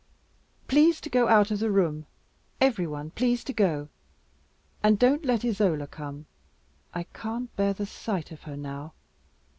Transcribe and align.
"Please 0.67 0.99
to 0.99 1.11
go 1.11 1.27
out 1.27 1.51
of 1.51 1.59
the 1.59 1.69
room, 1.69 2.07
every 2.59 2.87
one 2.87 3.11
please 3.11 3.43
to 3.43 3.53
go; 3.53 3.87
and 4.81 4.97
don't 4.97 5.23
let 5.23 5.45
Isola 5.45 5.85
come. 5.85 6.25
I 6.91 7.03
can't 7.03 7.55
bear 7.55 7.73
the 7.73 7.85
sight 7.85 8.31
of 8.31 8.41
her 8.49 8.57
now. 8.57 8.93